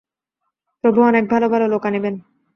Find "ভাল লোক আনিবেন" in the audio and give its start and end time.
1.45-2.15